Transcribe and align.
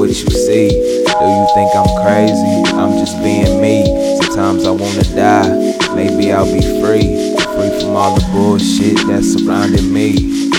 what 0.00 0.08
you 0.08 0.30
see. 0.30 0.68
Do 0.70 1.26
you 1.28 1.46
think 1.54 1.70
I'm 1.76 1.90
crazy? 2.02 2.62
I'm 2.72 2.96
just 2.98 3.16
being 3.22 3.60
me. 3.60 3.84
Sometimes 4.22 4.64
I 4.64 4.70
wanna 4.70 5.04
die. 5.14 5.94
Maybe 5.94 6.32
I'll 6.32 6.46
be 6.46 6.62
free. 6.80 7.36
Free 7.36 7.80
from 7.80 7.96
all 7.96 8.14
the 8.14 8.26
bullshit 8.32 8.96
that's 9.06 9.34
surrounding 9.34 9.92
me. 9.92 10.50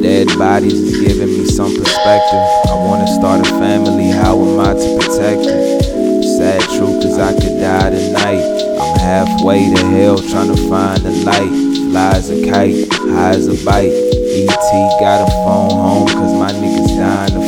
Dead 0.00 0.28
bodies 0.38 0.72
is 0.72 1.00
giving 1.06 1.28
me 1.28 1.44
some 1.44 1.74
perspective. 1.76 2.46
I 2.68 2.74
wanna 2.88 3.06
start 3.06 3.46
a 3.46 3.50
family, 3.60 4.08
how 4.08 4.40
am 4.40 4.60
I 4.60 4.72
to 4.72 4.98
protect 4.98 5.42
it? 5.44 5.82
Sad 6.38 6.60
truth 6.62 7.04
is 7.04 7.18
I 7.18 7.32
could 7.32 7.60
die 7.60 7.90
tonight. 7.90 8.44
I'm 8.80 8.98
halfway 9.00 9.74
to 9.74 9.86
hell 9.86 10.18
trying 10.18 10.54
to 10.54 10.68
find 10.68 11.02
the 11.02 11.10
light. 11.24 11.90
Fly 11.90 12.12
as 12.16 12.30
a 12.30 12.50
kite, 12.50 12.92
high 13.12 13.34
as 13.34 13.48
a 13.48 13.64
bite. 13.64 13.92
ET 13.92 15.00
got 15.00 15.26
a 15.26 15.30
phone 15.44 15.70
home 15.70 16.08
cause 16.08 16.34
my 16.34 16.52
niggas 16.52 16.96
dying. 16.96 17.45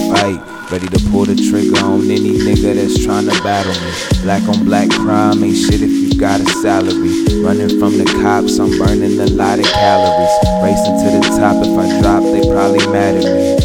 Ready 0.71 0.87
to 0.89 1.01
pull 1.09 1.25
the 1.25 1.33
trigger 1.33 1.81
on 1.81 2.05
any 2.13 2.37
nigga 2.45 2.77
that's 2.77 3.03
trying 3.03 3.25
to 3.25 3.33
battle 3.41 3.73
me. 3.73 3.91
Black 4.21 4.45
on 4.53 4.67
black 4.67 4.91
crime 4.91 5.43
ain't 5.43 5.57
shit 5.57 5.81
if 5.81 5.89
you 5.89 6.13
got 6.21 6.45
a 6.45 6.49
salary. 6.61 7.09
Running 7.41 7.81
from 7.81 7.97
the 7.97 8.05
cops, 8.21 8.61
I'm 8.61 8.77
burning 8.77 9.17
a 9.17 9.33
lot 9.33 9.59
of 9.59 9.65
calories. 9.65 10.35
Racing 10.61 11.01
to 11.01 11.09
the 11.17 11.25
top, 11.41 11.57
if 11.65 11.73
I 11.73 11.89
drop, 12.05 12.21
they 12.21 12.45
probably 12.53 12.85
mad 12.93 13.17
at 13.17 13.25
me. 13.25 13.57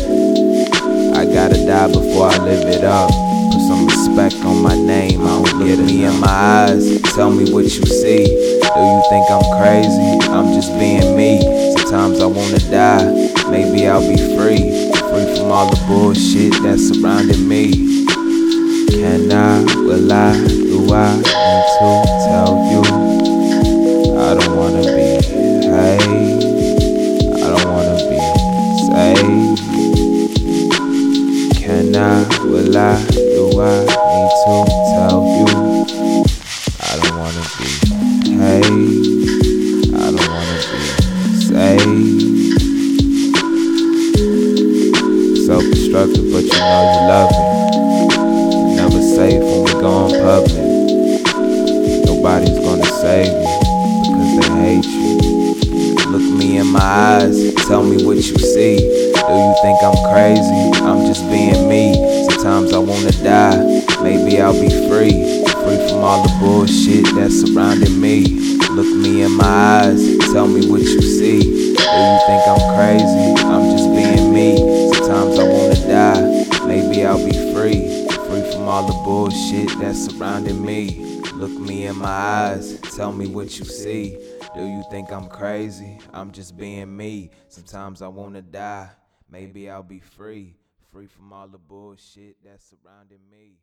I 1.12 1.28
gotta 1.28 1.60
die 1.68 1.92
before 1.92 2.32
I 2.32 2.38
live 2.40 2.72
it 2.72 2.88
up. 2.88 3.12
Put 3.52 3.68
some 3.68 3.84
respect 3.84 4.40
on 4.48 4.64
my 4.64 4.80
name, 4.80 5.28
I 5.28 5.44
don't 5.44 5.60
get 5.60 5.80
me 5.84 6.06
in 6.06 6.16
my 6.22 6.72
eyes. 6.72 6.88
Tell 7.20 7.32
me 7.32 7.52
what 7.52 7.68
you 7.68 7.84
see. 7.84 8.32
Do 8.32 8.80
you 8.80 9.02
think 9.12 9.28
I'm 9.28 9.44
crazy? 9.60 10.24
I'm 10.32 10.56
just 10.56 10.72
being 10.80 11.20
me. 11.20 11.44
Sometimes 11.76 12.24
I 12.24 12.28
wanna 12.32 12.64
die, 12.72 13.12
maybe 13.52 13.92
I'll 13.92 14.00
be 14.00 14.16
free 14.40 14.83
all 15.54 15.70
the 15.70 15.78
bullshit 15.86 16.52
that's 16.64 16.88
surrounding 16.90 17.48
me. 17.48 17.72
Can 18.90 19.32
I, 19.32 19.64
will 19.76 20.12
I, 20.12 20.34
do 20.48 20.92
I 20.92 21.16
need 21.16 21.66
to 21.78 21.88
tell 22.26 22.58
you? 22.72 22.82
I 24.18 24.34
don't 24.34 24.56
wanna 24.58 24.82
be, 24.82 25.10
hey, 25.70 26.00
I 27.38 27.46
don't 27.54 27.68
wanna 27.70 27.98
be 28.10 28.20
saved. 28.90 29.62
Can 31.62 31.96
I, 31.96 32.26
will 32.44 32.76
I, 32.76 33.06
do 33.12 33.62
I 33.62 33.64
need 34.10 34.32
to 34.42 34.54
tell 34.96 35.22
you? 35.38 35.93
But 45.94 46.08
you 46.10 46.24
know 46.26 46.82
you 46.90 47.02
love 47.08 47.30
me. 47.38 48.76
Never 48.76 49.00
safe 49.00 49.44
when 49.44 49.64
we 49.64 49.72
go 49.74 50.08
in 50.08 50.12
public. 50.26 50.70
Nobody's 52.08 52.58
gonna 52.60 52.86
save 52.86 53.32
you 53.32 53.60
because 54.02 54.34
they 54.40 54.50
hate 54.64 54.86
you. 54.86 56.10
Look 56.10 56.38
me 56.40 56.58
in 56.58 56.66
my 56.66 56.80
eyes, 56.80 57.54
tell 57.68 57.84
me 57.84 58.04
what 58.04 58.18
you 58.18 58.24
see. 58.24 58.78
Do 58.78 59.34
you 59.38 59.56
think 59.62 59.78
I'm 59.84 59.94
crazy? 60.12 60.82
I'm 60.82 61.06
just 61.06 61.30
being 61.30 61.70
me. 61.70 61.94
Sometimes 62.30 62.74
I 62.74 62.80
wanna 62.80 63.12
die, 63.24 63.62
maybe 64.02 64.42
I'll 64.42 64.60
be 64.60 64.70
free. 64.90 65.46
Free 65.46 65.88
from 65.90 66.04
all 66.04 66.24
the 66.24 66.34
bullshit 66.40 67.06
that's 67.14 67.42
surrounding 67.42 68.02
me. 68.02 68.40
Look 68.72 68.88
me 68.98 69.22
in 69.22 69.32
my 69.34 69.46
eyes, 69.46 70.18
tell 70.34 70.48
me 70.48 70.63
bullshit 79.54 79.80
that's 79.80 80.06
surrounding 80.06 80.66
me. 80.66 81.22
Look 81.36 81.52
me 81.52 81.86
in 81.86 81.98
my 81.98 82.08
eyes, 82.08 82.80
tell 82.96 83.12
me 83.12 83.28
what 83.28 83.60
you 83.60 83.66
see. 83.66 84.18
Do 84.56 84.66
you 84.66 84.84
think 84.90 85.12
I'm 85.12 85.28
crazy? 85.28 86.00
I'm 86.12 86.32
just 86.32 86.58
being 86.58 86.96
me. 86.96 87.30
Sometimes 87.50 88.02
I 88.02 88.08
wanna 88.08 88.42
die, 88.42 88.90
maybe 89.30 89.70
I'll 89.70 89.84
be 89.84 90.00
free. 90.00 90.56
Free 90.92 91.08
from 91.08 91.34
all 91.34 91.48
the 91.48 91.58
bullshit 91.58 92.38
that's 92.44 92.66
surrounding 92.70 93.20
me. 93.32 93.58